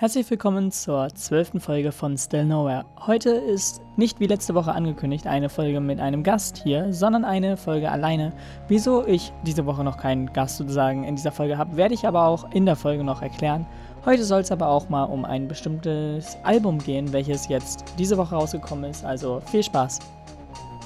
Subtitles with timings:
[0.00, 2.84] Herzlich willkommen zur zwölften Folge von Still Nowhere.
[3.08, 7.56] Heute ist nicht wie letzte Woche angekündigt eine Folge mit einem Gast hier, sondern eine
[7.56, 8.32] Folge alleine.
[8.68, 12.26] Wieso ich diese Woche noch keinen Gast sozusagen in dieser Folge habe, werde ich aber
[12.26, 13.66] auch in der Folge noch erklären.
[14.04, 18.36] Heute soll es aber auch mal um ein bestimmtes Album gehen, welches jetzt diese Woche
[18.36, 19.04] rausgekommen ist.
[19.04, 19.98] Also viel Spaß.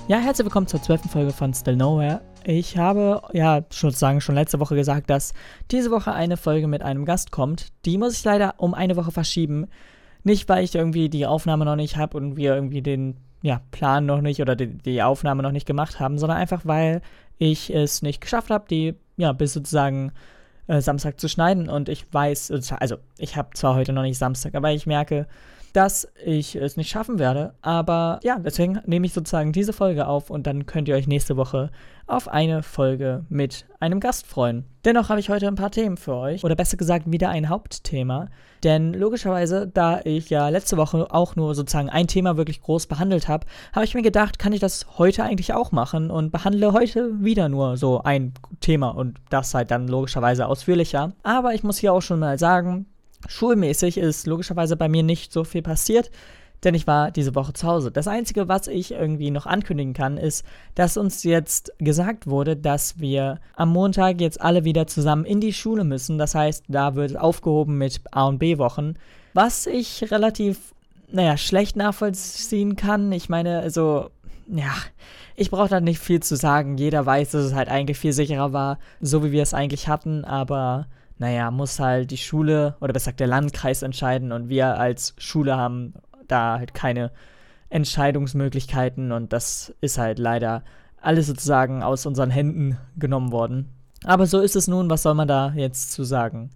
[0.09, 2.21] Ja, herzlich willkommen zur zwölften Folge von Still Nowhere.
[2.45, 5.32] Ich habe ja sozusagen schon letzte Woche gesagt, dass
[5.71, 7.68] diese Woche eine Folge mit einem Gast kommt.
[7.85, 9.68] Die muss ich leider um eine Woche verschieben.
[10.25, 14.04] Nicht, weil ich irgendwie die Aufnahme noch nicht habe und wir irgendwie den ja, Plan
[14.04, 17.00] noch nicht oder die, die Aufnahme noch nicht gemacht haben, sondern einfach, weil
[17.39, 20.11] ich es nicht geschafft habe, die ja bis sozusagen
[20.67, 21.68] äh, Samstag zu schneiden.
[21.68, 25.29] Und ich weiß, also ich habe zwar heute noch nicht Samstag, aber ich merke,
[25.72, 27.54] dass ich es nicht schaffen werde.
[27.62, 31.36] Aber ja, deswegen nehme ich sozusagen diese Folge auf und dann könnt ihr euch nächste
[31.36, 31.71] Woche
[32.06, 34.64] auf eine Folge mit einem Gast freuen.
[34.84, 38.28] Dennoch habe ich heute ein paar Themen für euch, oder besser gesagt wieder ein Hauptthema.
[38.64, 43.28] Denn logischerweise, da ich ja letzte Woche auch nur sozusagen ein Thema wirklich groß behandelt
[43.28, 47.23] habe, habe ich mir gedacht, kann ich das heute eigentlich auch machen und behandle heute
[47.23, 51.12] wieder nur so ein Thema und das halt dann logischerweise ausführlicher.
[51.23, 52.87] Aber ich muss hier auch schon mal sagen,
[53.28, 56.11] Schulmäßig ist logischerweise bei mir nicht so viel passiert,
[56.65, 57.91] denn ich war diese Woche zu Hause.
[57.91, 63.00] Das Einzige, was ich irgendwie noch ankündigen kann, ist, dass uns jetzt gesagt wurde, dass
[63.00, 66.19] wir am Montag jetzt alle wieder zusammen in die Schule müssen.
[66.19, 68.95] Das heißt, da wird aufgehoben mit A- und B-Wochen,
[69.34, 70.73] was ich relativ,
[71.11, 73.11] naja, schlecht nachvollziehen kann.
[73.11, 74.11] Ich meine, also,
[74.47, 74.73] ja,
[75.34, 76.77] ich brauche da nicht viel zu sagen.
[76.77, 80.25] Jeder weiß, dass es halt eigentlich viel sicherer war, so wie wir es eigentlich hatten,
[80.25, 80.87] aber
[81.19, 85.57] naja, muss halt die Schule oder besser gesagt der Landkreis entscheiden und wir als Schule
[85.57, 85.95] haben
[86.27, 87.11] da halt keine
[87.69, 90.63] Entscheidungsmöglichkeiten und das ist halt leider
[91.01, 93.71] alles sozusagen aus unseren Händen genommen worden.
[94.05, 96.51] Aber so ist es nun, was soll man da jetzt zu sagen?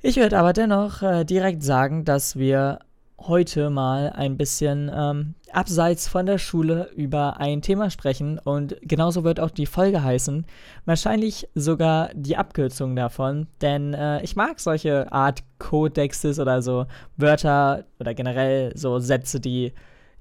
[0.00, 2.80] Ich würde aber dennoch äh, direkt sagen, dass wir
[3.18, 9.24] heute mal ein bisschen ähm, abseits von der Schule über ein Thema sprechen und genauso
[9.24, 10.44] wird auch die Folge heißen.
[10.84, 16.86] Wahrscheinlich sogar die Abkürzung davon, denn äh, ich mag solche Art Codexes oder so
[17.16, 19.72] Wörter oder generell so Sätze, die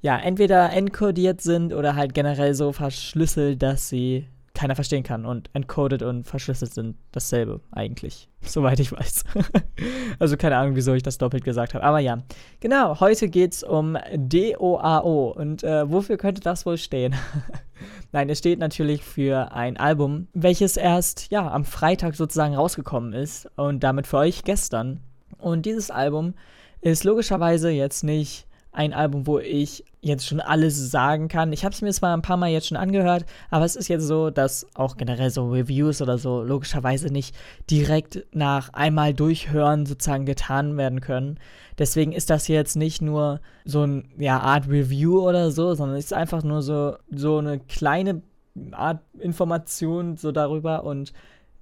[0.02, 5.26] ja entweder encodiert sind oder halt generell so verschlüsselt, dass sie keiner verstehen kann.
[5.26, 9.24] Und encoded und verschlüsselt sind dasselbe eigentlich, soweit ich weiß.
[10.20, 11.84] also keine Ahnung, wieso ich das doppelt gesagt habe.
[11.84, 12.24] Aber ja,
[12.60, 15.32] genau, heute geht es um DOAO.
[15.32, 17.16] Und äh, wofür könnte das wohl stehen?
[18.12, 23.50] Nein, es steht natürlich für ein Album, welches erst ja am Freitag sozusagen rausgekommen ist
[23.56, 25.00] und damit für euch gestern.
[25.40, 26.36] Und dieses Album
[26.82, 31.54] ist logischerweise jetzt nicht ein Album, wo ich jetzt schon alles sagen kann.
[31.54, 34.06] Ich habe es mir zwar ein paar Mal jetzt schon angehört, aber es ist jetzt
[34.06, 37.36] so, dass auch generell so Reviews oder so logischerweise nicht
[37.70, 41.40] direkt nach einmal durchhören sozusagen getan werden können.
[41.78, 46.06] Deswegen ist das jetzt nicht nur so eine ja, Art Review oder so, sondern es
[46.06, 48.22] ist einfach nur so, so eine kleine
[48.72, 51.14] Art Information so darüber und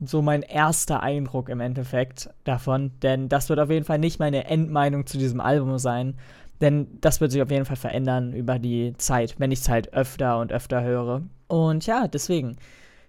[0.04, 4.46] so mein erster Eindruck im Endeffekt davon, denn das wird auf jeden Fall nicht meine
[4.46, 6.16] Endmeinung zu diesem Album sein,
[6.62, 9.94] denn das wird sich auf jeden Fall verändern über die Zeit, wenn ich es halt
[9.94, 11.24] öfter und öfter höre.
[11.48, 12.56] Und ja, deswegen.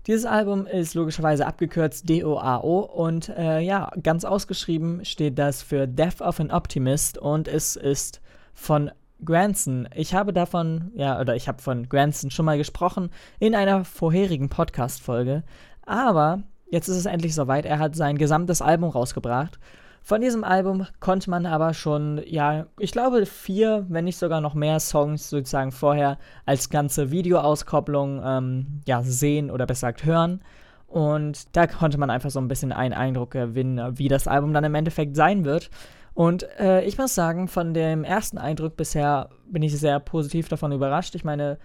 [0.08, 6.20] Dieses Album ist logischerweise abgekürzt DOAO und äh, ja, ganz ausgeschrieben steht das für Death
[6.20, 8.20] of an Optimist und es ist
[8.52, 8.90] von
[9.24, 9.88] Granson.
[9.94, 14.48] Ich habe davon, ja, oder ich habe von Granson schon mal gesprochen in einer vorherigen
[14.48, 15.44] Podcast-Folge,
[15.86, 17.64] aber jetzt ist es endlich soweit.
[17.64, 19.60] Er hat sein gesamtes Album rausgebracht
[20.02, 24.54] von diesem Album konnte man aber schon, ja, ich glaube vier, wenn nicht sogar noch
[24.54, 30.40] mehr Songs sozusagen vorher als ganze Videoauskopplung ähm, ja, sehen oder besser gesagt hören.
[30.86, 34.64] Und da konnte man einfach so ein bisschen einen Eindruck gewinnen, wie das Album dann
[34.64, 35.70] im Endeffekt sein wird.
[36.14, 40.72] Und äh, ich muss sagen, von dem ersten Eindruck bisher bin ich sehr positiv davon
[40.72, 41.14] überrascht.
[41.14, 41.58] Ich meine,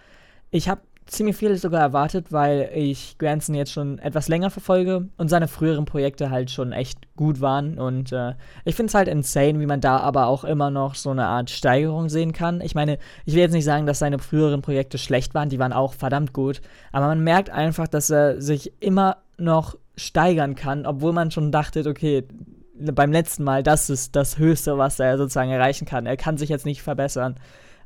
[0.50, 5.28] ich habe ziemlich viel sogar erwartet, weil ich Granson jetzt schon etwas länger verfolge und
[5.28, 7.78] seine früheren Projekte halt schon echt gut waren.
[7.78, 11.10] Und äh, ich finde es halt insane, wie man da aber auch immer noch so
[11.10, 12.60] eine Art Steigerung sehen kann.
[12.60, 15.72] Ich meine, ich will jetzt nicht sagen, dass seine früheren Projekte schlecht waren, die waren
[15.72, 16.60] auch verdammt gut.
[16.92, 21.84] Aber man merkt einfach, dass er sich immer noch steigern kann, obwohl man schon dachte,
[21.88, 22.24] okay,
[22.80, 26.06] beim letzten Mal, das ist das Höchste, was er sozusagen erreichen kann.
[26.06, 27.36] Er kann sich jetzt nicht verbessern.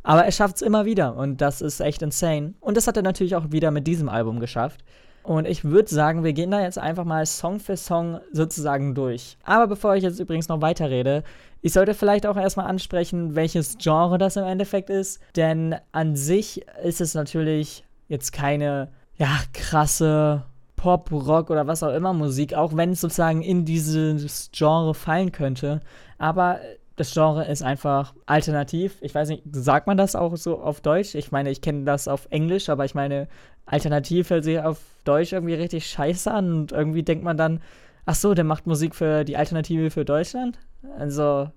[0.02, 2.54] Aber er schafft es immer wieder und das ist echt insane.
[2.60, 4.84] Und das hat er natürlich auch wieder mit diesem Album geschafft.
[5.22, 9.38] Und ich würde sagen, wir gehen da jetzt einfach mal Song für Song sozusagen durch.
[9.44, 11.22] Aber bevor ich jetzt übrigens noch weiterrede,
[11.60, 15.20] ich sollte vielleicht auch erstmal ansprechen, welches Genre das im Endeffekt ist.
[15.36, 20.42] Denn an sich ist es natürlich jetzt keine, ja, krasse
[20.74, 25.30] Pop, Rock oder was auch immer Musik, auch wenn es sozusagen in dieses Genre fallen
[25.30, 25.80] könnte.
[26.18, 26.58] Aber
[27.02, 28.96] das Genre ist einfach alternativ.
[29.00, 31.16] Ich weiß nicht, sagt man das auch so auf Deutsch?
[31.16, 33.26] Ich meine, ich kenne das auf Englisch, aber ich meine,
[33.66, 37.60] alternativ hört sich auf Deutsch irgendwie richtig scheiße an und irgendwie denkt man dann,
[38.06, 40.60] ach so, der macht Musik für die Alternative für Deutschland?
[40.96, 41.50] Also,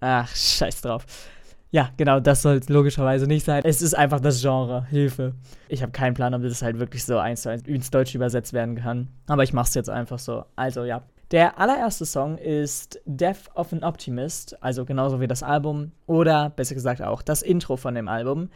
[0.00, 1.06] ach, scheiß drauf.
[1.70, 3.62] Ja, genau, das soll es logischerweise nicht sein.
[3.64, 4.84] Es ist einfach das Genre.
[4.90, 5.32] Hilfe.
[5.68, 8.52] Ich habe keinen Plan, ob das halt wirklich so eins zu eins ins Deutsche übersetzt
[8.52, 9.08] werden kann.
[9.28, 10.44] Aber ich mache es jetzt einfach so.
[10.56, 11.04] Also, ja.
[11.30, 16.74] Der allererste Song ist Death of an Optimist, also genauso wie das Album oder besser
[16.74, 18.48] gesagt auch das Intro von dem Album.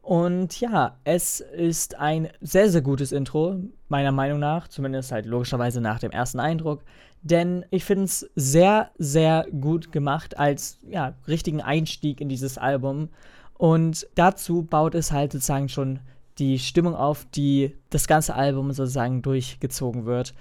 [0.00, 3.56] Und ja, es ist ein sehr, sehr gutes Intro,
[3.88, 6.84] meiner Meinung nach, zumindest halt logischerweise nach dem ersten Eindruck.
[7.22, 13.10] Denn ich finde es sehr, sehr gut gemacht als ja, richtigen Einstieg in dieses Album.
[13.58, 15.98] Und dazu baut es halt sozusagen schon
[16.38, 20.34] die Stimmung auf, die das ganze Album sozusagen durchgezogen wird.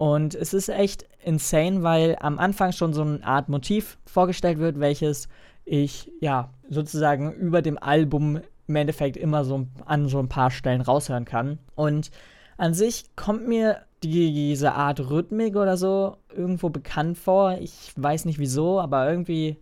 [0.00, 4.80] Und es ist echt insane, weil am Anfang schon so eine Art Motiv vorgestellt wird,
[4.80, 5.28] welches
[5.66, 10.80] ich ja sozusagen über dem Album im Endeffekt immer so an so ein paar Stellen
[10.80, 11.58] raushören kann.
[11.74, 12.10] Und
[12.56, 17.58] an sich kommt mir diese Art Rhythmik oder so irgendwo bekannt vor.
[17.60, 19.58] Ich weiß nicht wieso, aber irgendwie,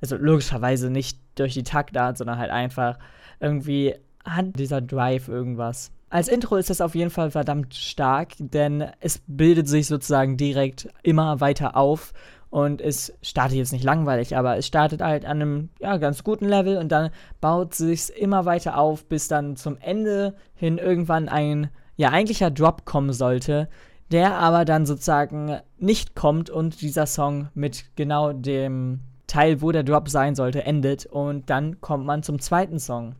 [0.00, 2.98] also logischerweise nicht durch die Taktart, sondern halt einfach
[3.40, 3.94] irgendwie
[4.24, 5.92] hat dieser Drive irgendwas.
[6.12, 10.90] Als Intro ist das auf jeden Fall verdammt stark, denn es bildet sich sozusagen direkt
[11.02, 12.12] immer weiter auf
[12.50, 16.44] und es startet jetzt nicht langweilig, aber es startet halt an einem ja, ganz guten
[16.44, 17.08] Level und dann
[17.40, 22.84] baut sich immer weiter auf, bis dann zum Ende hin irgendwann ein ja eigentlicher Drop
[22.84, 23.70] kommen sollte,
[24.10, 29.82] der aber dann sozusagen nicht kommt und dieser Song mit genau dem Teil, wo der
[29.82, 33.14] Drop sein sollte, endet und dann kommt man zum zweiten Song.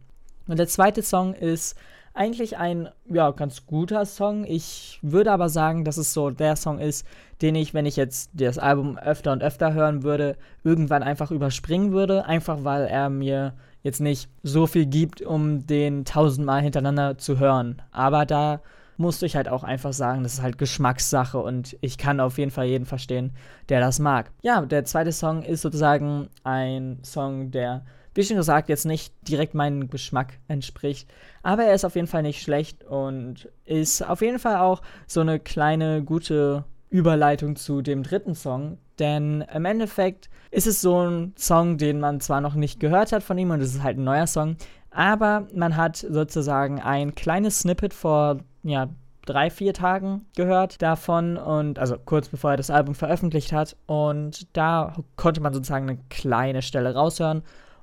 [0.47, 1.75] Und der zweite Song ist
[2.15, 4.45] eigentlich ein, ja, ganz guter Song.
[4.45, 7.07] Ich würde aber sagen, dass es so der Song ist,
[7.41, 11.93] den ich, wenn ich jetzt das Album öfter und öfter hören würde, irgendwann einfach überspringen
[11.93, 12.27] würde.
[12.27, 17.83] Einfach weil er mir jetzt nicht so viel gibt, um den tausendmal hintereinander zu hören.
[17.91, 18.61] Aber da
[18.97, 22.51] musste ich halt auch einfach sagen, das ist halt Geschmackssache und ich kann auf jeden
[22.51, 23.33] Fall jeden verstehen,
[23.69, 24.31] der das mag.
[24.43, 29.55] Ja, der zweite Song ist sozusagen ein Song, der wie schon gesagt, jetzt nicht direkt
[29.55, 31.11] meinem Geschmack entspricht.
[31.43, 35.21] Aber er ist auf jeden Fall nicht schlecht und ist auf jeden Fall auch so
[35.21, 38.79] eine kleine gute Überleitung zu dem dritten Song.
[38.99, 43.23] Denn im Endeffekt ist es so ein Song, den man zwar noch nicht gehört hat
[43.23, 44.57] von ihm und es ist halt ein neuer Song,
[44.91, 48.91] aber man hat sozusagen ein kleines Snippet vor ja,
[49.25, 54.47] drei, vier Tagen gehört davon und also kurz bevor er das Album veröffentlicht hat und
[54.57, 57.43] da konnte man sozusagen eine kleine Stelle raushören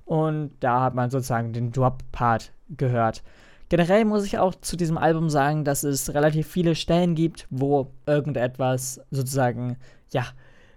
[0.10, 3.22] und da hat man sozusagen den Drop-Part gehört.
[3.70, 7.92] Generell muss ich auch zu diesem Album sagen, dass es relativ viele Stellen gibt, wo
[8.08, 9.78] irgendetwas sozusagen,
[10.12, 10.26] ja,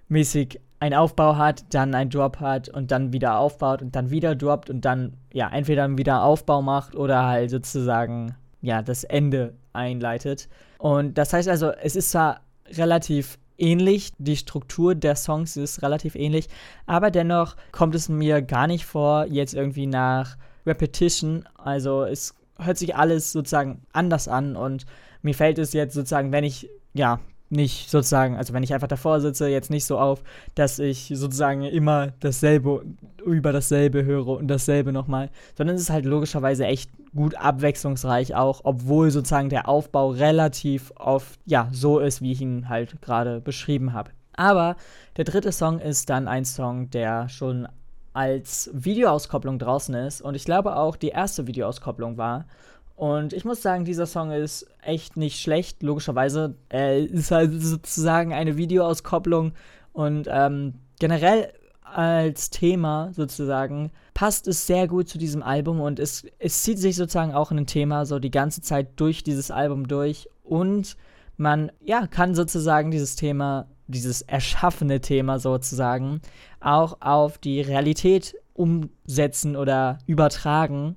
[0.09, 4.35] mäßig einen Aufbau hat, dann einen Drop hat und dann wieder aufbaut und dann wieder
[4.35, 10.51] droppt und dann, ja, entweder wieder Aufbau macht oder halt sozusagen, ja, das Ende einleitet.
[10.77, 16.15] Und das heißt also, es ist zwar relativ ähnlich, die Struktur der Songs ist relativ
[16.15, 16.49] ähnlich,
[16.87, 20.37] aber dennoch kommt es mir gar nicht vor, jetzt irgendwie nach
[20.67, 24.85] Repetition, also es hört sich alles sozusagen anders an und
[25.23, 27.21] mir fällt es jetzt sozusagen, wenn ich ja
[27.53, 30.23] nicht sozusagen, also wenn ich einfach davor sitze, jetzt nicht so auf,
[30.55, 32.85] dass ich sozusagen immer dasselbe
[33.25, 38.63] über dasselbe höre und dasselbe nochmal, sondern es ist halt logischerweise echt gut abwechslungsreich auch,
[38.65, 43.93] obwohl sozusagen der Aufbau relativ oft, ja, so ist, wie ich ihn halt gerade beschrieben
[43.93, 44.11] habe.
[44.35, 44.77] Aber
[45.17, 47.69] der dritte Song ist dann ein Song, der schon
[48.15, 52.47] als Videoauskopplung draußen ist und ich glaube auch die erste Videoauskopplung war.
[52.95, 56.55] Und ich muss sagen, dieser Song ist echt nicht schlecht, logischerweise.
[56.69, 59.53] Er ist halt sozusagen eine Videoauskopplung.
[59.93, 65.81] Und ähm, generell als Thema sozusagen passt es sehr gut zu diesem Album.
[65.81, 69.23] Und es, es zieht sich sozusagen auch in ein Thema so die ganze Zeit durch
[69.23, 70.29] dieses Album durch.
[70.43, 70.97] Und
[71.37, 76.21] man ja kann sozusagen dieses Thema, dieses erschaffene Thema sozusagen
[76.61, 80.97] auch auf die Realität umsetzen oder übertragen.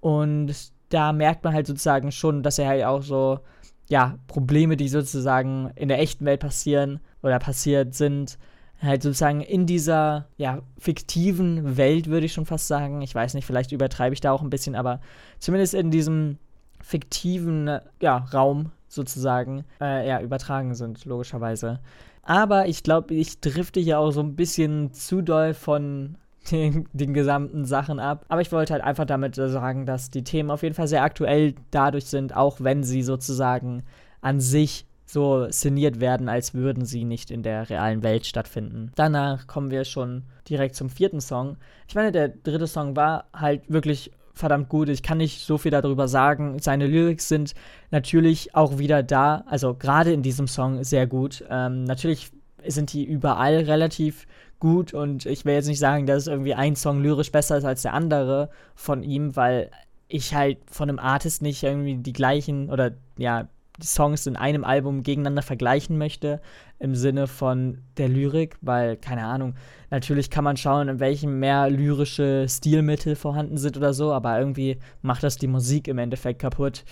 [0.00, 3.40] Und da merkt man halt sozusagen schon, dass er halt auch so
[3.88, 8.38] ja Probleme, die sozusagen in der echten Welt passieren oder passiert sind,
[8.80, 13.02] halt sozusagen in dieser ja, fiktiven Welt, würde ich schon fast sagen.
[13.02, 15.00] Ich weiß nicht, vielleicht übertreibe ich da auch ein bisschen, aber
[15.38, 16.38] zumindest in diesem
[16.82, 21.80] fiktiven ja, Raum sozusagen äh, ja, übertragen sind, logischerweise.
[22.22, 26.16] Aber ich glaube, ich drifte hier auch so ein bisschen zu doll von
[26.50, 28.24] den, den, gesamten Sachen ab.
[28.28, 31.54] Aber ich wollte halt einfach damit sagen, dass die Themen auf jeden Fall sehr aktuell
[31.70, 33.82] dadurch sind, auch wenn sie sozusagen
[34.20, 38.90] an sich so szeniert werden, als würden sie nicht in der realen Welt stattfinden.
[38.94, 41.56] Danach kommen wir schon direkt zum vierten Song.
[41.88, 44.88] Ich meine, der dritte Song war halt wirklich verdammt gut.
[44.88, 46.58] Ich kann nicht so viel darüber sagen.
[46.58, 47.54] Seine Lyrics sind
[47.90, 51.44] natürlich auch wieder da, also gerade in diesem Song sehr gut.
[51.48, 52.32] Ähm, natürlich
[52.66, 54.26] sind die überall relativ
[54.60, 57.82] gut und ich will jetzt nicht sagen, dass irgendwie ein Song lyrisch besser ist als
[57.82, 59.70] der andere von ihm, weil
[60.08, 63.48] ich halt von einem Artist nicht irgendwie die gleichen oder ja,
[63.80, 66.40] die Songs in einem Album gegeneinander vergleichen möchte,
[66.78, 69.54] im Sinne von der Lyrik, weil, keine Ahnung,
[69.90, 74.78] natürlich kann man schauen, in welchem mehr lyrische Stilmittel vorhanden sind oder so, aber irgendwie
[75.02, 76.84] macht das die Musik im Endeffekt kaputt.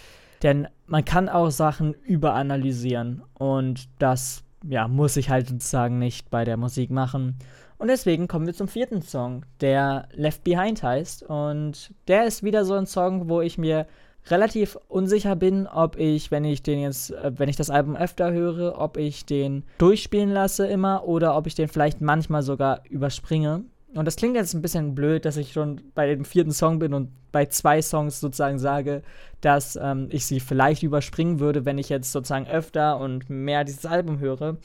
[0.43, 6.45] Denn man kann auch Sachen überanalysieren und das, ja, muss ich halt sozusagen nicht bei
[6.45, 7.37] der Musik machen.
[7.79, 11.25] Und deswegen kommen wir zum vierten Song, der Left Behind heißt.
[11.25, 13.87] Und der ist wieder so ein Song, wo ich mir
[14.27, 18.31] relativ unsicher bin, ob ich, wenn ich den jetzt, äh, wenn ich das Album öfter
[18.31, 23.65] höre, ob ich den durchspielen lasse immer oder ob ich den vielleicht manchmal sogar überspringe.
[23.95, 26.95] Und das klingt jetzt ein bisschen blöd, dass ich schon bei dem vierten Song bin
[26.95, 29.03] und bei zwei Songs sozusagen sage,
[29.41, 33.85] dass ähm, ich sie vielleicht überspringen würde, wenn ich jetzt sozusagen öfter und mehr dieses
[33.85, 34.57] Album höre.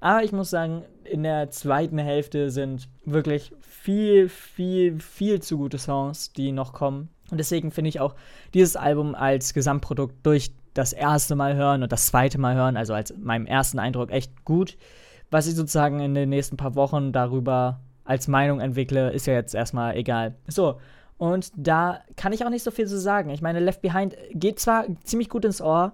[0.00, 5.78] Aber ich muss sagen, in der zweiten Hälfte sind wirklich viel, viel, viel zu gute
[5.78, 7.08] Songs, die noch kommen.
[7.30, 8.14] Und deswegen finde ich auch
[8.54, 12.94] dieses Album als Gesamtprodukt durch das erste Mal hören und das zweite Mal hören, also
[12.94, 14.76] als meinem ersten Eindruck echt gut.
[15.30, 19.54] Was ich sozusagen in den nächsten paar Wochen darüber als Meinung entwickle, ist ja jetzt
[19.54, 20.34] erstmal egal.
[20.48, 20.78] So,
[21.18, 23.30] und da kann ich auch nicht so viel zu sagen.
[23.30, 25.92] Ich meine, Left Behind geht zwar ziemlich gut ins Ohr,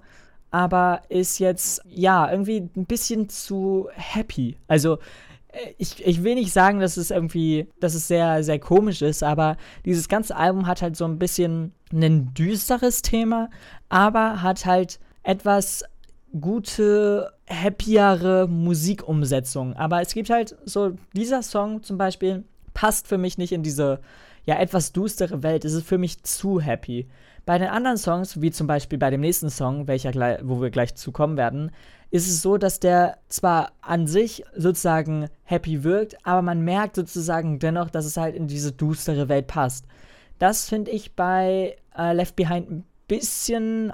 [0.51, 4.57] aber ist jetzt, ja, irgendwie ein bisschen zu happy.
[4.69, 4.99] Also,
[5.79, 9.57] ich, ich will nicht sagen, dass es irgendwie, dass es sehr, sehr komisch ist, aber
[9.85, 13.51] dieses ganze Album hat halt so ein bisschen ein düsteres Thema,
[13.89, 15.85] aber hat halt etwas
[16.41, 19.75] gute, happiere Musikumsetzung.
[19.75, 24.01] Aber es gibt halt so, dieser Song zum Beispiel passt für mich nicht in diese,
[24.45, 25.65] ja, etwas düstere Welt.
[25.65, 27.09] Es ist für mich zu happy.
[27.45, 30.13] Bei den anderen Songs, wie zum Beispiel bei dem nächsten Song, welcher
[30.43, 31.73] wo wir gleich zukommen werden,
[32.11, 37.59] ist es so, dass der zwar an sich sozusagen happy wirkt, aber man merkt sozusagen
[37.59, 39.87] dennoch, dass es halt in diese düstere Welt passt.
[40.39, 43.93] Das finde ich bei äh, Left Behind ein bisschen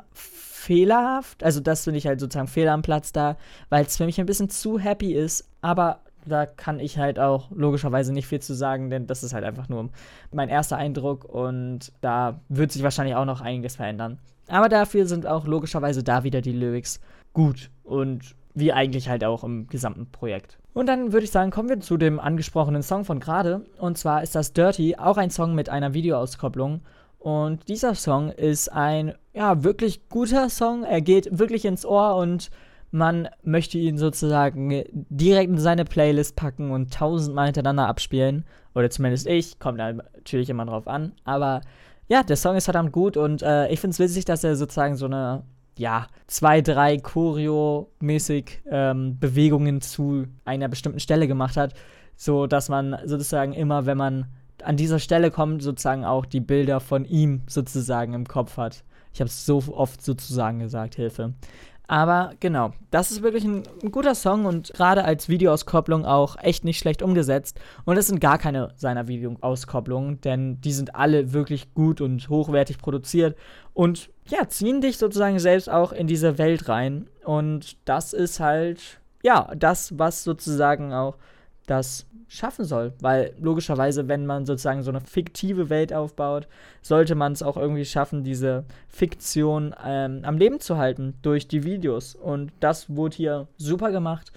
[0.59, 1.43] fehlerhaft.
[1.43, 3.37] Also das finde ich halt sozusagen Fehler am Platz da,
[3.69, 5.49] weil es für mich ein bisschen zu happy ist.
[5.61, 9.45] Aber da kann ich halt auch logischerweise nicht viel zu sagen, denn das ist halt
[9.45, 9.89] einfach nur
[10.33, 14.19] mein erster Eindruck und da wird sich wahrscheinlich auch noch einiges verändern.
[14.49, 17.01] Aber dafür sind auch logischerweise da wieder die Lyrics
[17.33, 20.59] gut und wie eigentlich halt auch im gesamten Projekt.
[20.75, 23.65] Und dann würde ich sagen, kommen wir zu dem angesprochenen Song von gerade.
[23.79, 26.81] Und zwar ist das Dirty, auch ein Song mit einer Videoauskopplung.
[27.19, 30.85] Und dieser Song ist ein, ja, wirklich guter Song.
[30.85, 32.51] Er geht wirklich ins Ohr und
[32.91, 38.45] man möchte ihn sozusagen direkt in seine Playlist packen und tausendmal hintereinander abspielen.
[38.75, 41.13] Oder zumindest ich, kommt natürlich immer drauf an.
[41.25, 41.61] Aber
[42.09, 44.97] ja, der Song ist verdammt gut und äh, ich finde es witzig, dass er sozusagen
[44.97, 45.43] so eine
[45.77, 51.75] ja, zwei, drei Choreo-mäßig ähm, Bewegungen zu einer bestimmten Stelle gemacht hat,
[52.17, 54.27] so dass man sozusagen immer, wenn man
[54.63, 58.85] an dieser Stelle kommt, sozusagen auch die Bilder von ihm sozusagen im Kopf hat.
[59.13, 61.35] Ich habe es so oft sozusagen gesagt, Hilfe.
[61.91, 66.63] Aber genau, das ist wirklich ein, ein guter Song und gerade als Videoauskopplung auch echt
[66.63, 67.59] nicht schlecht umgesetzt.
[67.87, 72.77] Und es sind gar keine seiner Videoauskopplungen, denn die sind alle wirklich gut und hochwertig
[72.77, 73.39] produziert
[73.73, 77.09] und ja, ziehen dich sozusagen selbst auch in diese Welt rein.
[77.25, 81.17] Und das ist halt, ja, das, was sozusagen auch
[81.71, 82.93] das schaffen soll.
[83.01, 86.47] Weil logischerweise, wenn man sozusagen so eine fiktive Welt aufbaut,
[86.83, 91.65] sollte man es auch irgendwie schaffen, diese Fiktion ähm, am Leben zu halten durch die
[91.65, 92.15] Videos.
[92.15, 94.33] Und das wurde hier super gemacht.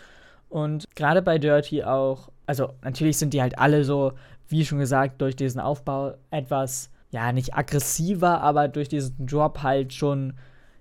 [0.49, 4.13] Und gerade bei Dirty auch, also natürlich sind die halt alle so,
[4.47, 9.93] wie schon gesagt, durch diesen Aufbau etwas, ja, nicht aggressiver, aber durch diesen Drop halt
[9.93, 10.33] schon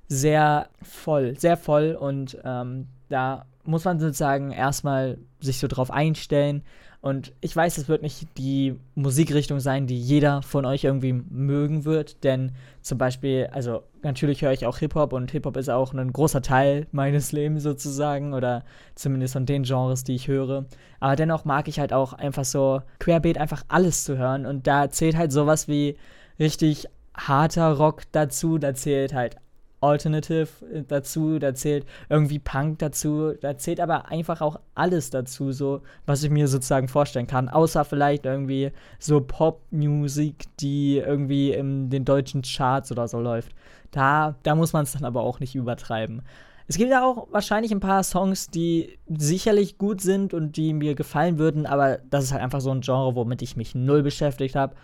[0.08, 1.96] sehr voll, sehr voll.
[1.98, 6.62] Und ähm, da muss man sozusagen erstmal sich so drauf einstellen.
[7.02, 11.86] Und ich weiß, es wird nicht die Musikrichtung sein, die jeder von euch irgendwie mögen
[11.86, 12.52] wird, denn
[12.82, 16.86] zum Beispiel, also natürlich höre ich auch Hip-Hop und Hip-Hop ist auch ein großer Teil
[16.92, 18.64] meines Lebens sozusagen oder
[18.96, 20.66] zumindest von den Genres, die ich höre.
[21.00, 24.90] Aber dennoch mag ich halt auch einfach so querbeet einfach alles zu hören und da
[24.90, 25.96] zählt halt sowas wie
[26.38, 29.36] richtig harter Rock dazu, da zählt halt
[29.80, 30.48] Alternative
[30.88, 36.22] dazu, da zählt irgendwie Punk dazu, da zählt aber einfach auch alles dazu, so was
[36.22, 42.42] ich mir sozusagen vorstellen kann, außer vielleicht irgendwie so Popmusik, die irgendwie in den deutschen
[42.42, 43.52] Charts oder so läuft.
[43.90, 46.22] Da, da muss man es dann aber auch nicht übertreiben.
[46.70, 50.94] Es gibt ja auch wahrscheinlich ein paar Songs, die sicherlich gut sind und die mir
[50.94, 54.54] gefallen würden, aber das ist halt einfach so ein Genre, womit ich mich null beschäftigt
[54.54, 54.76] habe.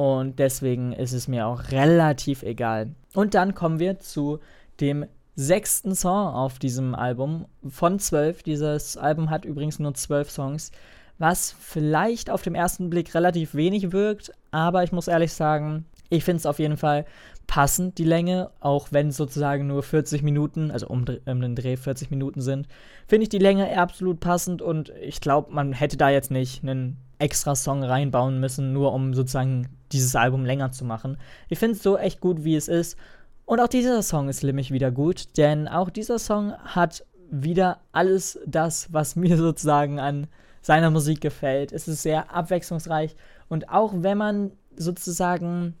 [0.00, 2.94] Und deswegen ist es mir auch relativ egal.
[3.12, 4.38] Und dann kommen wir zu
[4.80, 5.04] dem
[5.36, 8.42] sechsten Song auf diesem Album von zwölf.
[8.42, 10.72] Dieses Album hat übrigens nur zwölf Songs,
[11.18, 16.24] was vielleicht auf den ersten Blick relativ wenig wirkt, aber ich muss ehrlich sagen, ich
[16.24, 17.04] finde es auf jeden Fall
[17.46, 22.10] passend, die Länge, auch wenn sozusagen nur 40 Minuten, also um, um den Dreh 40
[22.10, 22.68] Minuten sind,
[23.06, 26.96] finde ich die Länge absolut passend und ich glaube, man hätte da jetzt nicht einen
[27.20, 31.16] extra Song reinbauen müssen, nur um sozusagen dieses Album länger zu machen.
[31.48, 32.96] Ich finde es so echt gut, wie es ist
[33.50, 38.38] und auch dieser Song ist nämlich wieder gut, denn auch dieser Song hat wieder alles
[38.46, 40.28] das, was mir sozusagen an
[40.62, 41.72] seiner Musik gefällt.
[41.72, 43.16] Es ist sehr abwechslungsreich
[43.48, 45.74] und auch wenn man sozusagen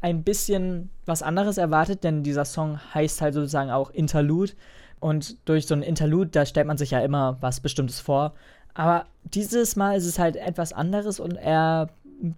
[0.00, 4.54] ein bisschen was anderes erwartet, denn dieser Song heißt halt sozusagen auch Interlude
[4.98, 8.32] und durch so ein Interlude, da stellt man sich ja immer was Bestimmtes vor.
[8.74, 11.90] Aber dieses Mal ist es halt etwas anderes und er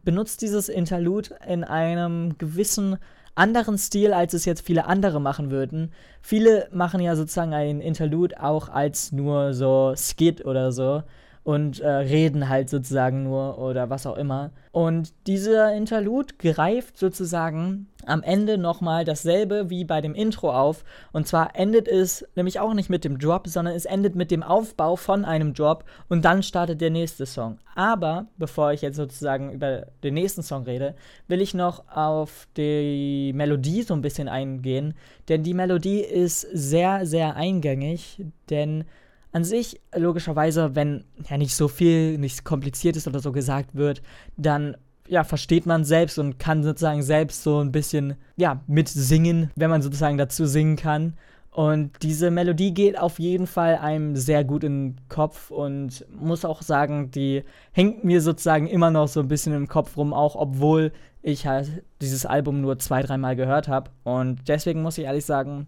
[0.04, 2.98] benutzt dieses Interlude in einem gewissen
[3.34, 5.92] anderen Stil, als es jetzt viele andere machen würden.
[6.20, 11.02] Viele machen ja sozusagen ein Interlude auch als nur so Skit oder so
[11.44, 14.50] und äh, reden halt sozusagen nur oder was auch immer.
[14.70, 20.84] Und dieser Interlude greift sozusagen am Ende nochmal dasselbe wie bei dem Intro auf.
[21.12, 24.42] Und zwar endet es nämlich auch nicht mit dem Drop, sondern es endet mit dem
[24.42, 27.58] Aufbau von einem Drop und dann startet der nächste Song.
[27.74, 30.94] Aber bevor ich jetzt sozusagen über den nächsten Song rede,
[31.28, 34.94] will ich noch auf die Melodie so ein bisschen eingehen.
[35.28, 38.84] Denn die Melodie ist sehr, sehr eingängig, denn
[39.32, 44.02] an sich, logischerweise, wenn ja nicht so viel, nichts kompliziertes oder so gesagt wird,
[44.36, 44.76] dann
[45.08, 49.82] ja, versteht man selbst und kann sozusagen selbst so ein bisschen, ja, mitsingen, wenn man
[49.82, 51.14] sozusagen dazu singen kann.
[51.50, 56.46] Und diese Melodie geht auf jeden Fall einem sehr gut in den Kopf und muss
[56.46, 60.34] auch sagen, die hängt mir sozusagen immer noch so ein bisschen im Kopf rum, auch
[60.34, 63.90] obwohl ich halt dieses Album nur zwei, dreimal gehört habe.
[64.02, 65.66] Und deswegen muss ich ehrlich sagen,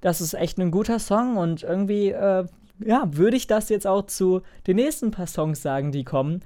[0.00, 2.44] das ist echt ein guter Song und irgendwie äh,
[2.78, 6.42] ja, würde ich das jetzt auch zu den nächsten paar Songs sagen, die kommen.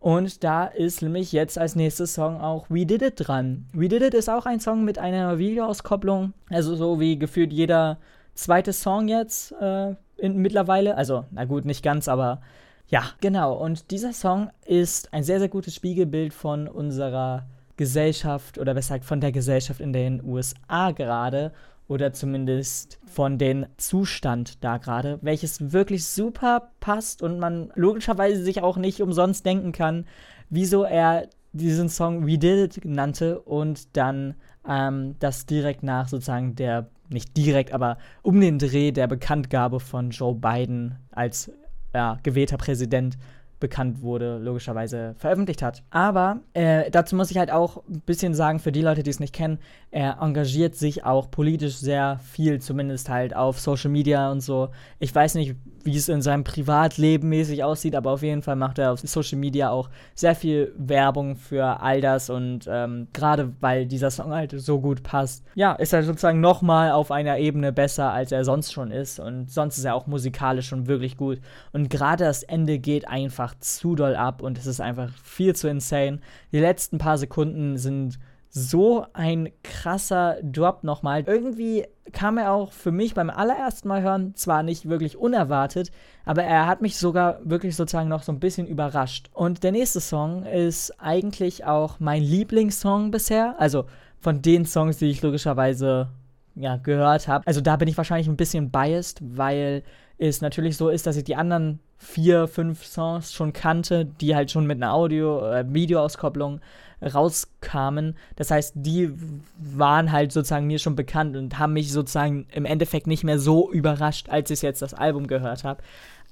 [0.00, 3.66] Und da ist nämlich jetzt als nächstes Song auch We Did It dran.
[3.72, 6.32] We Did It ist auch ein Song mit einer Videoauskopplung.
[6.50, 7.98] Also so wie gefühlt jeder
[8.34, 10.96] zweite Song jetzt äh, in, mittlerweile.
[10.96, 12.40] Also, na gut, nicht ganz, aber
[12.86, 13.54] ja, genau.
[13.54, 19.20] Und dieser Song ist ein sehr, sehr gutes Spiegelbild von unserer Gesellschaft oder weshalb von
[19.20, 21.52] der Gesellschaft in den USA gerade
[21.88, 28.62] oder zumindest von dem Zustand da gerade, welches wirklich super passt und man logischerweise sich
[28.62, 30.04] auch nicht umsonst denken kann,
[30.50, 34.34] wieso er diesen Song We Did It nannte und dann
[34.68, 40.10] ähm, das direkt nach sozusagen der, nicht direkt, aber um den Dreh der Bekanntgabe von
[40.10, 41.50] Joe Biden als
[41.94, 43.16] ja, gewählter Präsident
[43.60, 45.82] bekannt wurde, logischerweise veröffentlicht hat.
[45.90, 49.20] Aber äh, dazu muss ich halt auch ein bisschen sagen, für die Leute, die es
[49.20, 49.58] nicht kennen,
[49.90, 54.68] er engagiert sich auch politisch sehr viel, zumindest halt auf Social Media und so.
[54.98, 58.78] Ich weiß nicht, wie es in seinem Privatleben mäßig aussieht, aber auf jeden Fall macht
[58.78, 63.86] er auf Social Media auch sehr viel Werbung für all das und ähm, gerade weil
[63.86, 68.12] dieser Song halt so gut passt, ja, ist er sozusagen nochmal auf einer Ebene besser,
[68.12, 71.40] als er sonst schon ist und sonst ist er auch musikalisch schon wirklich gut
[71.72, 75.68] und gerade das Ende geht einfach zu doll ab und es ist einfach viel zu
[75.68, 76.20] insane.
[76.52, 78.18] Die letzten paar Sekunden sind
[78.50, 81.24] so ein krasser Drop nochmal.
[81.26, 85.90] Irgendwie kam er auch für mich beim allerersten Mal hören zwar nicht wirklich unerwartet,
[86.24, 89.28] aber er hat mich sogar wirklich sozusagen noch so ein bisschen überrascht.
[89.34, 93.56] Und der nächste Song ist eigentlich auch mein Lieblingssong bisher.
[93.58, 93.84] Also
[94.20, 96.08] von den Songs, die ich logischerweise
[96.54, 97.46] ja, gehört habe.
[97.46, 99.82] Also da bin ich wahrscheinlich ein bisschen biased, weil
[100.18, 104.50] es natürlich so ist, dass ich die anderen vier, fünf Songs schon kannte, die halt
[104.50, 106.60] schon mit einer Audio-, äh, Videoauskopplung
[107.02, 108.16] rauskamen.
[108.36, 109.12] Das heißt, die
[109.56, 113.70] waren halt sozusagen mir schon bekannt und haben mich sozusagen im Endeffekt nicht mehr so
[113.70, 115.82] überrascht, als ich jetzt das Album gehört habe.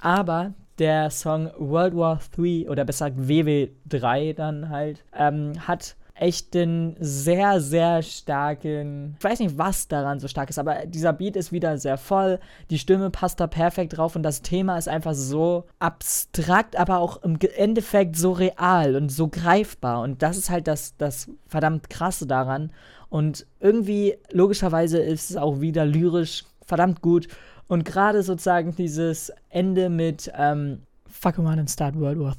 [0.01, 6.55] Aber der Song World War III oder besser gesagt WW3 dann halt ähm, hat echt
[6.55, 9.17] den sehr, sehr starken.
[9.19, 12.39] Ich weiß nicht, was daran so stark ist, aber dieser Beat ist wieder sehr voll.
[12.71, 17.23] Die Stimme passt da perfekt drauf und das Thema ist einfach so abstrakt, aber auch
[17.23, 20.03] im Endeffekt so real und so greifbar.
[20.03, 22.73] Und das ist halt das, das verdammt krasse daran.
[23.09, 27.29] Und irgendwie, logischerweise, ist es auch wieder lyrisch verdammt gut.
[27.69, 32.37] Und gerade sozusagen dieses Ende mit ähm, Fuck around and start World War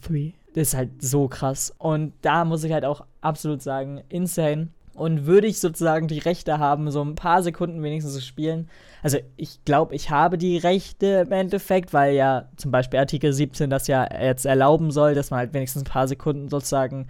[0.57, 1.73] III ist halt so krass.
[1.77, 4.69] Und da muss ich halt auch absolut sagen, insane.
[4.93, 8.67] Und würde ich sozusagen die Rechte haben, so ein paar Sekunden wenigstens zu spielen.
[9.03, 13.69] Also ich glaube, ich habe die Rechte im Endeffekt, weil ja zum Beispiel Artikel 17
[13.69, 17.07] das ja jetzt erlauben soll, dass man halt wenigstens ein paar Sekunden sozusagen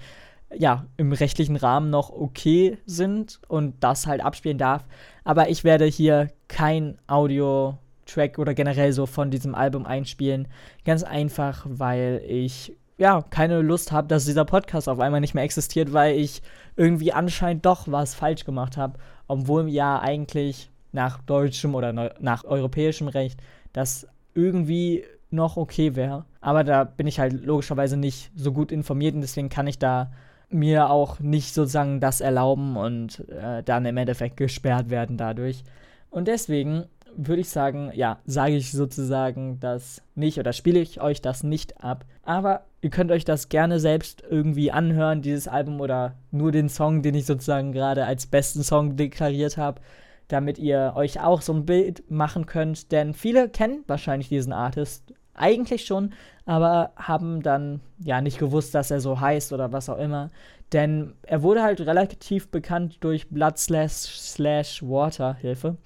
[0.55, 4.86] ja, im rechtlichen Rahmen noch okay sind und das halt abspielen darf.
[5.23, 10.47] Aber ich werde hier kein Audio-Track oder generell so von diesem Album einspielen.
[10.86, 15.43] Ganz einfach, weil ich ja keine Lust habe, dass dieser Podcast auf einmal nicht mehr
[15.43, 16.41] existiert, weil ich
[16.75, 23.07] irgendwie anscheinend doch was falsch gemacht habe, obwohl ja eigentlich nach deutschem oder nach europäischem
[23.07, 23.39] Recht
[23.73, 26.25] das irgendwie noch okay wäre.
[26.41, 30.12] Aber da bin ich halt logischerweise nicht so gut informiert und deswegen kann ich da
[30.49, 35.63] mir auch nicht sozusagen das erlauben und äh, dann im Endeffekt gesperrt werden dadurch.
[36.10, 36.86] Und deswegen
[37.17, 41.84] würde ich sagen, ja, sage ich sozusagen das nicht oder spiele ich euch das nicht
[41.84, 42.06] ab.
[42.23, 47.01] Aber ihr könnt euch das gerne selbst irgendwie anhören, dieses Album oder nur den Song,
[47.01, 49.82] den ich sozusagen gerade als besten Song deklariert habe,
[50.27, 52.91] damit ihr euch auch so ein Bild machen könnt.
[52.91, 56.13] Denn viele kennen wahrscheinlich diesen Artist eigentlich schon,
[56.45, 60.30] aber haben dann ja nicht gewusst, dass er so heißt oder was auch immer.
[60.73, 65.77] Denn er wurde halt relativ bekannt durch Blood slash, slash Water Hilfe.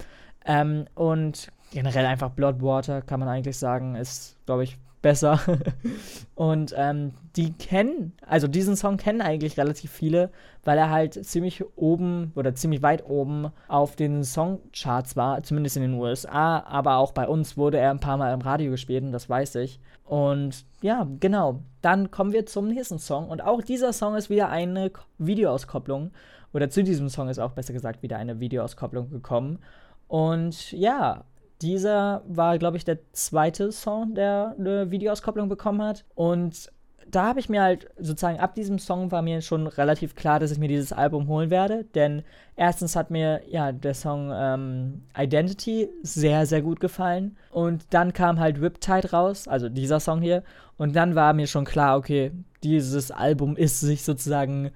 [0.45, 5.39] Ähm, und generell einfach Blood Water kann man eigentlich sagen, ist, glaube ich, besser.
[6.35, 10.29] und ähm, die kennen, also diesen Song kennen eigentlich relativ viele,
[10.63, 15.83] weil er halt ziemlich oben oder ziemlich weit oben auf den Songcharts war, zumindest in
[15.83, 19.11] den USA, aber auch bei uns wurde er ein paar Mal im Radio gespielt und
[19.11, 19.79] das weiß ich.
[20.05, 21.61] Und ja, genau.
[21.81, 26.11] Dann kommen wir zum nächsten Song und auch dieser Song ist wieder eine Videoauskopplung
[26.53, 29.59] oder zu diesem Song ist auch besser gesagt wieder eine Videoauskopplung gekommen.
[30.11, 31.23] Und ja,
[31.61, 36.03] dieser war, glaube ich, der zweite Song, der eine Videoauskopplung bekommen hat.
[36.15, 36.69] Und
[37.09, 40.51] da habe ich mir halt sozusagen ab diesem Song war mir schon relativ klar, dass
[40.51, 41.85] ich mir dieses Album holen werde.
[41.95, 42.23] Denn
[42.57, 47.37] erstens hat mir ja der Song ähm, Identity sehr, sehr gut gefallen.
[47.49, 50.43] Und dann kam halt Riptide raus, also dieser Song hier.
[50.77, 54.71] Und dann war mir schon klar, okay, dieses Album ist sich sozusagen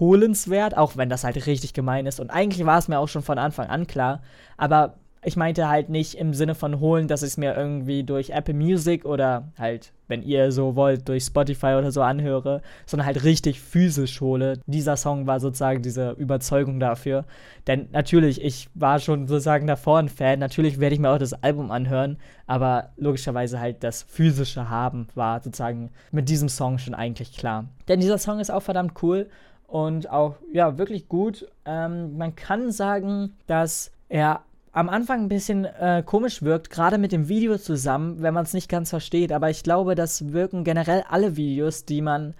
[0.00, 2.20] holenswert, auch wenn das halt richtig gemein ist.
[2.20, 4.22] Und eigentlich war es mir auch schon von Anfang an klar.
[4.56, 8.30] Aber ich meinte halt nicht im Sinne von holen, dass ich es mir irgendwie durch
[8.30, 13.24] Apple Music oder halt, wenn ihr so wollt, durch Spotify oder so anhöre, sondern halt
[13.24, 14.60] richtig physisch hole.
[14.66, 17.24] Dieser Song war sozusagen diese Überzeugung dafür.
[17.66, 20.38] Denn natürlich, ich war schon sozusagen davor ein Fan.
[20.38, 25.42] Natürlich werde ich mir auch das Album anhören, aber logischerweise halt das physische Haben war
[25.42, 27.66] sozusagen mit diesem Song schon eigentlich klar.
[27.88, 29.28] Denn dieser Song ist auch verdammt cool
[29.68, 31.46] und auch ja wirklich gut.
[31.64, 37.12] Ähm, man kann sagen, dass er am Anfang ein bisschen äh, komisch wirkt, gerade mit
[37.12, 39.30] dem Video zusammen, wenn man es nicht ganz versteht.
[39.30, 42.34] Aber ich glaube, das wirken generell alle Videos, die man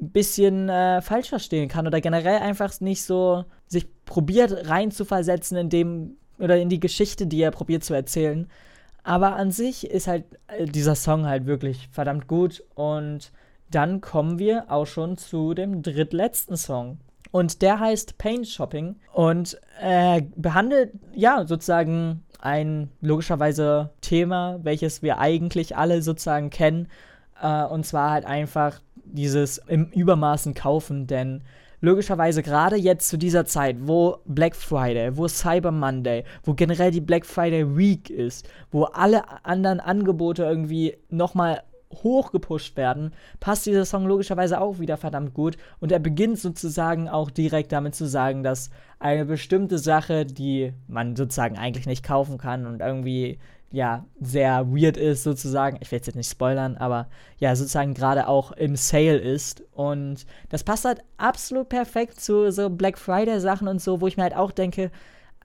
[0.00, 5.70] ein bisschen äh, falsch verstehen kann oder generell einfach nicht so sich probiert reinzuversetzen in
[5.70, 8.48] dem oder in die Geschichte, die er probiert zu erzählen.
[9.02, 13.32] Aber an sich ist halt äh, dieser Song halt wirklich verdammt gut und
[13.70, 16.98] dann kommen wir auch schon zu dem drittletzten Song.
[17.32, 25.18] Und der heißt Paint Shopping und äh, behandelt ja sozusagen ein logischerweise Thema, welches wir
[25.18, 26.88] eigentlich alle sozusagen kennen.
[27.42, 31.42] Äh, und zwar halt einfach dieses im Übermaßen kaufen, denn
[31.80, 37.00] logischerweise gerade jetzt zu dieser Zeit, wo Black Friday, wo Cyber Monday, wo generell die
[37.00, 44.06] Black Friday Week ist, wo alle anderen Angebote irgendwie nochmal hochgepusht werden, passt dieser Song
[44.06, 45.56] logischerweise auch wieder verdammt gut.
[45.80, 51.16] Und er beginnt sozusagen auch direkt damit zu sagen, dass eine bestimmte Sache, die man
[51.16, 53.38] sozusagen eigentlich nicht kaufen kann und irgendwie
[53.72, 58.52] ja sehr weird ist sozusagen, ich will jetzt nicht spoilern, aber ja sozusagen gerade auch
[58.52, 63.80] im Sale ist und das passt halt absolut perfekt zu so Black Friday Sachen und
[63.80, 64.90] so, wo ich mir halt auch denke,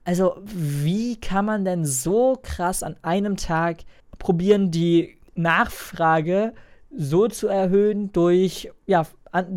[0.04, 3.78] also wie kann man denn so krass an einem Tag
[4.18, 6.52] probieren, die Nachfrage
[6.94, 9.06] so zu erhöhen durch ja,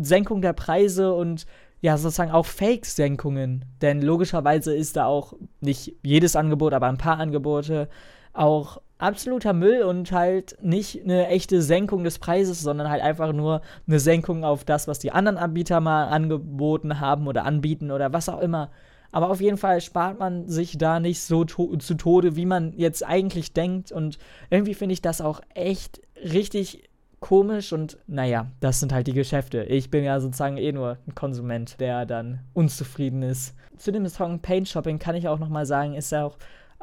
[0.00, 1.46] Senkung der Preise und
[1.80, 3.64] ja, sozusagen auch Fake-Senkungen.
[3.82, 7.88] Denn logischerweise ist da auch nicht jedes Angebot, aber ein paar Angebote
[8.32, 13.60] auch absoluter Müll und halt nicht eine echte Senkung des Preises, sondern halt einfach nur
[13.86, 18.28] eine Senkung auf das, was die anderen Anbieter mal angeboten haben oder anbieten oder was
[18.28, 18.70] auch immer.
[19.16, 22.74] Aber auf jeden Fall spart man sich da nicht so to zu Tode, wie man
[22.76, 23.90] jetzt eigentlich denkt.
[23.90, 24.18] Und
[24.50, 29.62] irgendwie finde ich das auch echt richtig komisch und naja, das sind halt die Geschäfte.
[29.62, 33.54] Ich bin ja sozusagen eh nur ein Konsument, der dann unzufrieden ist.
[33.78, 36.36] Zu dem Song Paint Shopping kann ich auch nochmal sagen, ist ja auch,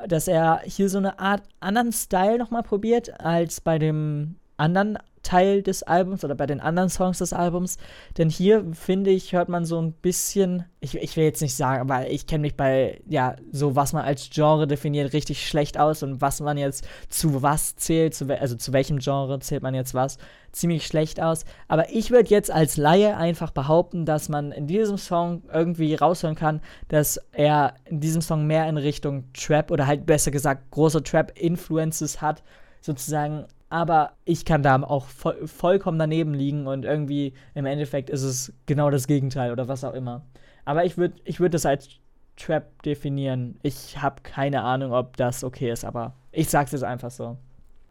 [0.08, 5.64] dass er hier so eine Art anderen Style nochmal probiert als bei dem anderen Teil
[5.64, 7.78] des Albums oder bei den anderen Songs des Albums.
[8.18, 11.82] Denn hier, finde ich, hört man so ein bisschen, ich, ich will jetzt nicht sagen,
[11.82, 16.04] aber ich kenne mich bei, ja, so was man als Genre definiert, richtig schlecht aus
[16.04, 19.94] und was man jetzt zu was zählt, zu, also zu welchem Genre zählt man jetzt
[19.94, 20.18] was,
[20.52, 21.46] ziemlich schlecht aus.
[21.68, 26.36] Aber ich würde jetzt als Laie einfach behaupten, dass man in diesem Song irgendwie raushören
[26.36, 31.02] kann, dass er in diesem Song mehr in Richtung Trap oder halt besser gesagt große
[31.02, 32.44] Trap-Influences hat,
[32.82, 38.22] sozusagen aber ich kann da auch voll, vollkommen daneben liegen und irgendwie im Endeffekt ist
[38.22, 40.22] es genau das Gegenteil oder was auch immer.
[40.64, 41.90] Aber ich würde ich würd das als
[42.38, 43.58] Trap definieren.
[43.64, 47.36] Ich habe keine Ahnung, ob das okay ist, aber ich sag's jetzt einfach so.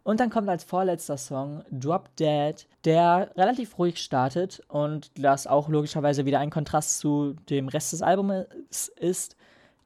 [0.03, 5.67] Und dann kommt als vorletzter Song Drop Dead, der relativ ruhig startet und das auch
[5.67, 9.35] logischerweise wieder ein Kontrast zu dem Rest des Albums ist.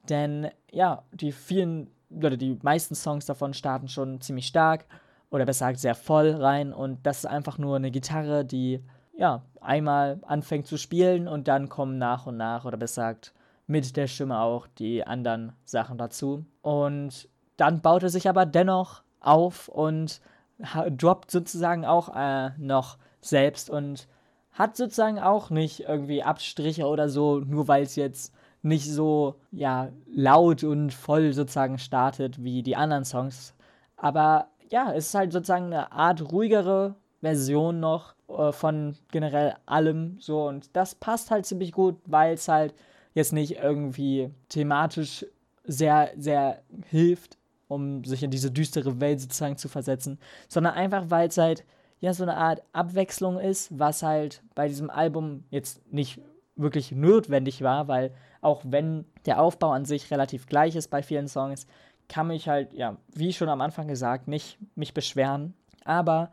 [0.09, 4.85] Denn ja, die vielen oder die meisten Songs davon starten schon ziemlich stark
[5.29, 8.83] oder besser gesagt sehr voll rein und das ist einfach nur eine Gitarre, die
[9.17, 13.33] ja einmal anfängt zu spielen und dann kommen nach und nach oder besser gesagt
[13.65, 19.03] mit der Stimme auch die anderen Sachen dazu und dann baut er sich aber dennoch
[19.19, 20.21] auf und
[20.59, 24.07] droppt sozusagen auch äh, noch selbst und
[24.51, 29.89] hat sozusagen auch nicht irgendwie Abstriche oder so, nur weil es jetzt nicht so ja
[30.11, 33.53] laut und voll sozusagen startet wie die anderen Songs.
[33.97, 40.17] Aber ja, es ist halt sozusagen eine Art ruhigere Version noch äh, von generell allem
[40.19, 40.47] so.
[40.47, 42.73] Und das passt halt ziemlich gut, weil es halt
[43.13, 45.25] jetzt nicht irgendwie thematisch
[45.63, 51.27] sehr, sehr hilft, um sich in diese düstere Welt sozusagen zu versetzen, sondern einfach, weil
[51.27, 51.65] es halt
[51.99, 56.21] ja so eine Art Abwechslung ist, was halt bei diesem Album jetzt nicht
[56.55, 61.27] wirklich notwendig war, weil auch wenn der Aufbau an sich relativ gleich ist bei vielen
[61.27, 61.67] Songs,
[62.09, 65.53] kann mich halt, ja, wie schon am Anfang gesagt, nicht mich beschweren.
[65.83, 66.31] Aber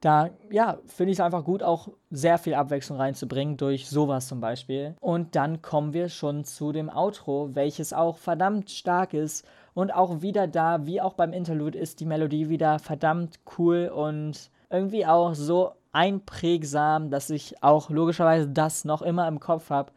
[0.00, 4.40] da, ja, finde ich es einfach gut, auch sehr viel Abwechslung reinzubringen durch sowas zum
[4.40, 4.96] Beispiel.
[5.00, 9.46] Und dann kommen wir schon zu dem Outro, welches auch verdammt stark ist.
[9.72, 14.50] Und auch wieder da, wie auch beim Interlude, ist die Melodie wieder verdammt cool und
[14.68, 19.92] irgendwie auch so einprägsam, dass ich auch logischerweise das noch immer im Kopf habe.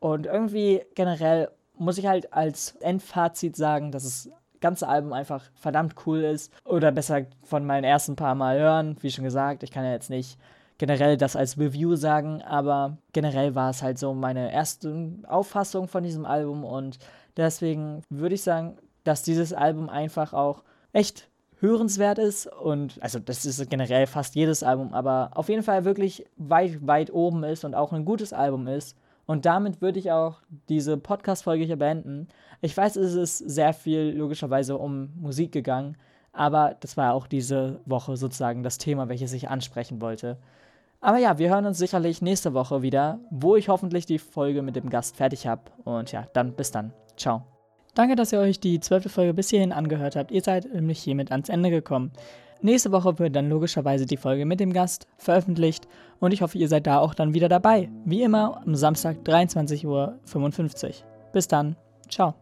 [0.00, 4.30] Und irgendwie generell muss ich halt als Endfazit sagen, dass es
[4.64, 6.50] ganze Album einfach verdammt cool ist.
[6.64, 8.96] Oder besser von meinen ersten paar Mal hören.
[9.00, 10.38] Wie schon gesagt, ich kann ja jetzt nicht
[10.78, 16.02] generell das als Review sagen, aber generell war es halt so meine erste Auffassung von
[16.02, 16.98] diesem Album und
[17.36, 21.28] deswegen würde ich sagen, dass dieses Album einfach auch echt
[21.60, 26.24] hörenswert ist und also das ist generell fast jedes Album, aber auf jeden Fall wirklich
[26.36, 28.96] weit, weit oben ist und auch ein gutes Album ist.
[29.26, 32.28] Und damit würde ich auch diese Podcast-Folge hier beenden.
[32.60, 35.96] Ich weiß, es ist sehr viel logischerweise um Musik gegangen,
[36.32, 40.38] aber das war auch diese Woche sozusagen das Thema, welches ich ansprechen wollte.
[41.00, 44.74] Aber ja, wir hören uns sicherlich nächste Woche wieder, wo ich hoffentlich die Folge mit
[44.74, 45.62] dem Gast fertig habe.
[45.84, 46.94] Und ja, dann bis dann.
[47.16, 47.42] Ciao.
[47.94, 50.30] Danke, dass ihr euch die zwölfte Folge bis hierhin angehört habt.
[50.30, 52.10] Ihr seid nämlich hiermit ans Ende gekommen.
[52.64, 55.86] Nächste Woche wird dann logischerweise die Folge mit dem Gast veröffentlicht
[56.18, 57.90] und ich hoffe, ihr seid da auch dann wieder dabei.
[58.06, 60.18] Wie immer am Samstag 23.55 Uhr.
[61.34, 61.76] Bis dann.
[62.08, 62.34] Ciao.